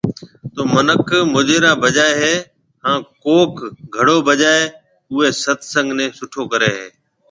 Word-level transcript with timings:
تو 0.53 0.61
منک 0.73 1.09
مجيران 1.35 1.75
بجائي 1.83 2.13
ھيَََ 2.21 2.35
ھان 2.83 2.97
ڪوڪ 3.23 3.51
گھڙو 3.95 4.17
بجائي 4.27 4.63
اوئي 5.11 5.29
ست 5.43 5.59
سنگ 5.73 5.89
ني 5.97 6.05
سٺو 6.17 6.41
ڪري 6.51 6.69
ھيَََ 6.77 6.87